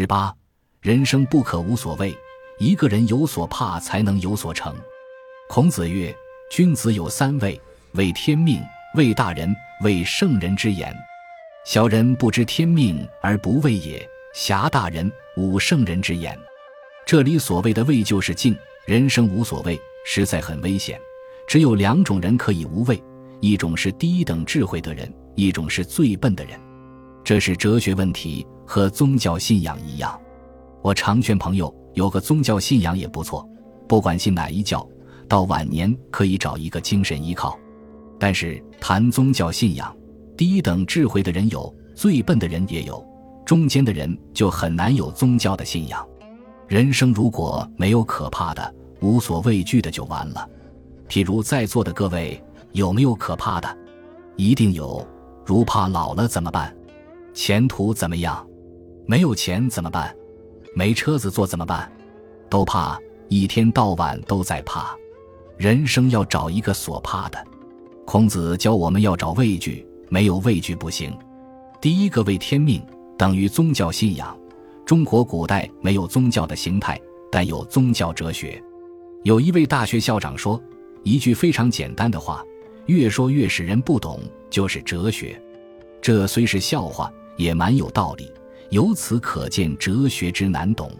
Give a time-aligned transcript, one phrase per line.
[0.00, 0.32] 十八，
[0.80, 2.16] 人生不可无所谓，
[2.60, 4.72] 一个人有所怕，才能有所成。
[5.48, 6.14] 孔子曰
[6.52, 7.60] ：“君子有三畏：
[7.94, 8.62] 畏天命，
[8.94, 10.94] 畏大人，畏圣人之言。
[11.66, 16.38] 小人不知天命而不畏也，侠大人，侮圣人之言。”
[17.04, 18.56] 这里所谓的畏，就是敬。
[18.86, 19.76] 人生无所谓，
[20.06, 20.96] 实在很危险。
[21.44, 23.02] 只有两种人可以无畏：
[23.40, 26.56] 一种是低等智慧的人，一种是最笨的人。
[27.24, 30.20] 这是哲学问题，和宗教信仰一样。
[30.82, 33.48] 我常劝朋友，有个宗教信仰也不错，
[33.88, 34.86] 不管信哪一教。
[35.26, 37.58] 到晚年可以找一个精神依靠，
[38.18, 39.94] 但是谈宗教信仰，
[40.36, 43.02] 低等智慧的人有，最笨的人也有，
[43.44, 46.06] 中间的人就很难有宗教的信仰。
[46.66, 50.48] 人生如果没有可怕的、无所畏惧的，就完了。
[51.08, 52.42] 譬如在座的各位，
[52.72, 53.78] 有没有可怕的？
[54.36, 55.06] 一定有。
[55.44, 56.74] 如怕老了怎么办？
[57.34, 58.47] 前途怎么样？
[59.10, 60.14] 没有钱怎么办？
[60.74, 61.90] 没车子坐怎么办？
[62.50, 63.00] 都怕，
[63.30, 64.94] 一天到晚都在怕。
[65.56, 67.42] 人生要找一个所怕的，
[68.04, 71.10] 孔子教我们要找畏惧，没有畏惧不行。
[71.80, 72.82] 第一个畏天命，
[73.16, 74.38] 等于宗教信仰。
[74.84, 77.00] 中国古代没有宗教的形态，
[77.32, 78.62] 但有宗教哲学。
[79.22, 80.62] 有一位大学校长说
[81.02, 82.44] 一句非常简单的话：
[82.84, 85.40] 越说越使人不懂，就是哲学。
[86.02, 88.30] 这虽是笑话，也蛮有道理。
[88.70, 90.90] 由此可见哲学之难懂。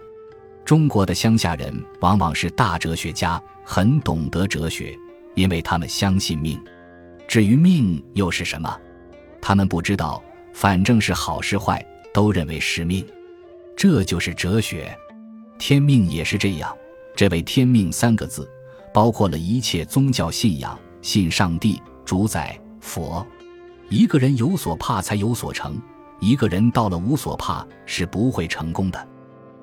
[0.64, 4.96] 中国的乡下人往往是大哲学家，很懂得哲学，
[5.34, 6.58] 因为他们相信命。
[7.26, 8.78] 至于命又是什么，
[9.40, 13.06] 他们不知道，反正是好是坏，都认为是命。
[13.76, 14.96] 这就是哲学。
[15.58, 16.74] 天命也是这样。
[17.16, 18.48] 这位“天命”三个字，
[18.94, 23.26] 包括了一切宗教信仰，信上帝、主宰、佛。
[23.88, 25.72] 一个人有所怕，才有所成；
[26.20, 29.08] 一个人到了无所怕，是不会成功的。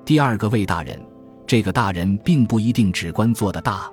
[0.04, 1.00] 第二个魏大人，
[1.46, 3.90] 这个大人并不一定只关做的大，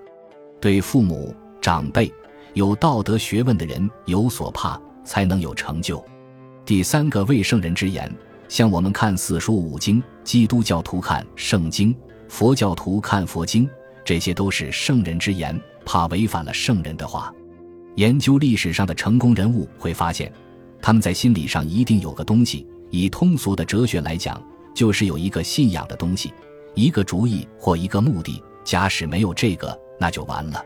[0.61, 2.11] 对父母长辈
[2.53, 6.04] 有道德学问的人有所怕，才能有成就。
[6.65, 8.10] 第三个为圣人之言，
[8.48, 11.93] 像我们看四书五经，基督教徒看圣经，
[12.30, 13.70] 佛教徒看佛经，
[14.05, 17.33] 这些都是圣人之言，怕违反了圣人的话。
[17.95, 20.32] 研究历史上的成功人物，会发现
[20.83, 22.67] 他们在心理上一定有个东西。
[22.92, 24.39] 以通俗的哲学来讲。
[24.73, 26.33] 就是有一个信仰的东西，
[26.73, 28.42] 一个主意或一个目的。
[28.64, 30.66] 假使没有这个，那就完了。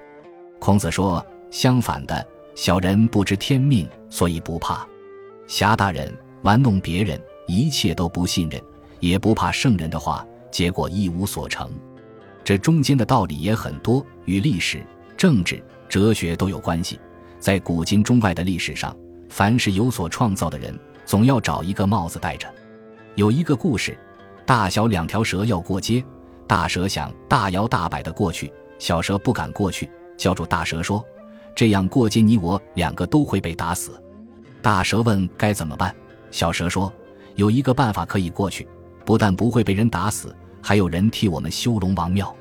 [0.60, 4.88] 孔子说：“相反的，小人不知天命，所以不怕；
[5.46, 8.62] 侠大人玩弄别人，一切都不信任，
[9.02, 11.70] 也不怕圣人的话，结果一无所成。”
[12.46, 14.82] 这中间的道理也很多，与历史、
[15.18, 16.98] 政治、哲学都有关系。
[17.42, 18.96] 在古今中外的历史上，
[19.30, 22.48] 凡是有所创造的人，总要找一个帽子戴着。
[23.16, 23.98] 有一个故事，
[24.46, 26.04] 大小两条蛇要过街，
[26.46, 31.04] 大蛇想大摇大摆的过去，小蛇不敢过去，叫住大蛇说
[31.56, 34.02] ：“这样过街，你我两个都会被打死。”
[34.62, 35.96] 大蛇问该怎么办，
[36.32, 36.92] 小蛇说
[37.36, 38.68] ：“有一个办法可以过去，
[39.06, 42.36] 不但不会被人打死，还有人替我们修龙王庙。”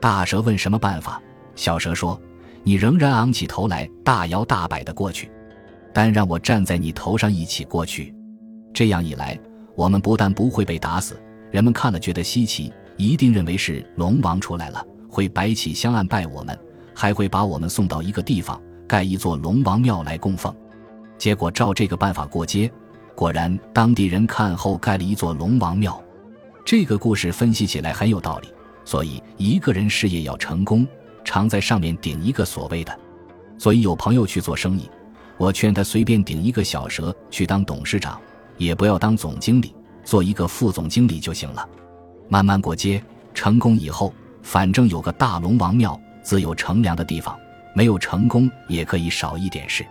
[0.00, 1.20] 大蛇问什么办法，
[1.54, 2.20] 小蛇说
[2.62, 5.30] ：“你仍然昂起头来，大摇大摆的过去，
[5.92, 8.14] 但让我站在你头上一起过去，
[8.72, 9.38] 这样一来。”
[9.76, 11.18] 我们不但不会被打死，
[11.50, 16.58] 人们看了觉得稀奇，一定认为是龙王出来了，会摆起香案拜我们，
[16.94, 20.54] 还会把我们送到一个地方盖一座龙王庙来供奉。
[21.16, 22.70] 结果照这个办法过街，
[23.14, 26.02] 果然当地人看后盖了一座龙王庙。
[26.62, 28.48] 这个故事分析起来很有道理，
[28.84, 30.86] 所以一个人事业要成功，
[31.24, 32.94] 常在上面顶一个所谓的。
[33.56, 34.90] 所以有朋友去做生意，
[35.40, 38.20] 我劝他随便顶一个小蛇去当董事长。
[38.58, 39.74] 也不要当总经理，
[40.04, 41.66] 做一个副总经理就行了。
[42.28, 43.02] 慢慢过街，
[43.32, 44.12] 成功以后，
[44.42, 47.34] 反正有个大龙王庙，自有乘凉的地方。
[47.74, 49.82] 没有成功，也可以少一点事。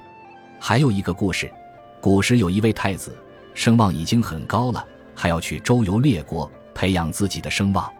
[0.59, 1.51] 还有一个故事：
[1.99, 3.17] 古时有一位太子，
[3.55, 4.85] 声望已经很高了，
[5.15, 7.91] 还要去周游列国，培养自己的声望。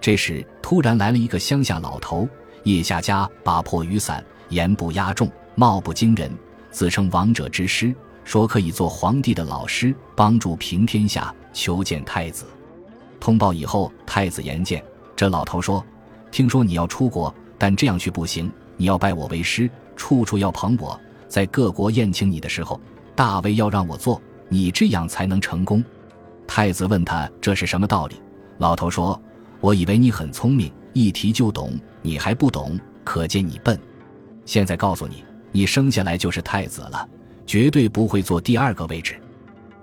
[0.00, 2.26] 这时，突然来了一个乡下老头，
[2.62, 6.32] 腋下夹把破雨伞，言不压重，貌不惊人，
[6.76, 7.94] 自称王者之师。
[8.22, 12.44] 说可以做皇帝的老师，帮助平天下，求见太子。
[13.18, 14.84] 通报以后，太子言见
[15.14, 15.82] 这老头说
[16.30, 22.78] ：“听说你要出国，但这样去不行，你要拜我为师，处处要捧我，在各国宴请你的时候，
[23.14, 24.20] 大位要让我做，
[24.50, 25.82] 你这样才能成功。”
[26.46, 28.20] 太子问他这是什么道理？
[28.58, 29.18] 老头说
[29.62, 33.80] ：“我以为你很聪明，一提就懂，你还不懂，可见你笨。
[34.44, 35.24] 现在告诉你，
[35.56, 37.08] 你生下来就是太子了。”
[37.46, 39.14] 绝对不会坐第二个位置，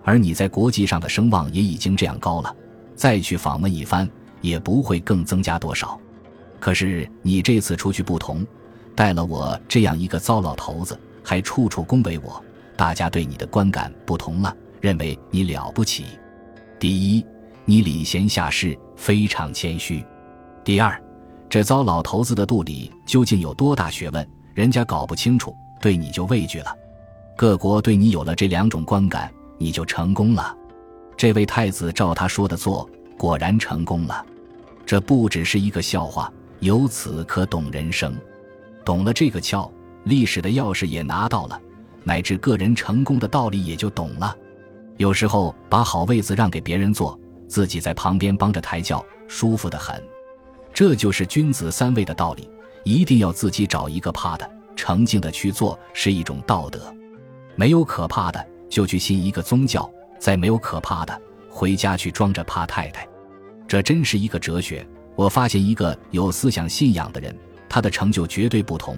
[0.04, 2.54] 而你在国际上的声望也已经这样高了，
[2.94, 4.08] 再去访问一番，
[4.42, 5.98] 也不会更增加多少。
[6.60, 8.46] 可是你这次出去不同，
[8.94, 12.44] 带了我这样一个糟老头子，还处处恭维我，
[12.76, 16.04] 大家对你的观感不同了，认为你了不起。
[16.78, 17.26] 第一，
[17.64, 20.04] 你礼贤下士，非常谦虚；
[20.66, 21.02] 第二，
[21.50, 26.74] 这糟老头子的肚里究竟有多大学问，人家搞不清楚，对你就畏惧了。
[27.35, 30.56] 各国对你有了这两种观感，你就成功了。
[31.18, 34.25] 这位太子照他说的做，果然成功了。
[34.85, 36.31] 这不只是一个笑话。
[36.62, 38.15] 由此可懂人生，
[38.85, 39.69] 懂了这个窍，
[40.06, 41.59] 历史的钥匙也拿到了，
[42.06, 44.33] 乃至个人成功的道理也就懂了。
[44.95, 47.19] 有时候把好位子让给别人坐，
[47.50, 50.01] 自己在旁边帮着抬轿，舒服的很。
[50.74, 52.50] 这就是君子三位的道理，
[52.85, 54.50] 一定要自己找一个怕的，
[54.83, 56.94] 诚敬的去做，是一种道德。
[57.56, 59.89] 没有可怕的，就去信一个宗教；
[60.19, 63.07] 再没有可怕的，回家去装着怕太太。
[63.65, 64.85] 这真是一个哲学。
[65.15, 67.33] 我发现一个有思想信仰的人，
[67.69, 68.97] 他的成就绝对不同。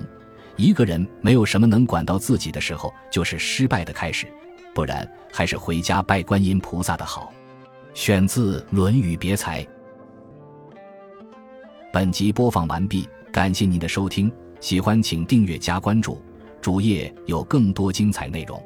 [0.55, 4.25] 一个人没有什么能管到自己的时候，就是失败的开始。
[4.73, 7.31] 不然，还是回家拜观音菩萨的好。
[7.93, 9.63] 选自《论语别裁》。
[11.93, 14.31] 本集播放完毕，感谢您的收听，
[14.65, 16.19] 喜欢请订阅加关注，
[16.59, 18.59] 主页有更多精彩内容。